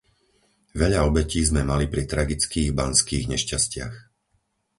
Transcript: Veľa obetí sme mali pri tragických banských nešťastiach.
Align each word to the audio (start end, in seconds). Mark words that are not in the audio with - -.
Veľa 0.81 0.99
obetí 1.09 1.41
sme 1.49 1.61
mali 1.71 1.85
pri 1.93 2.03
tragických 2.11 2.69
banských 2.81 3.25
nešťastiach. 3.37 3.95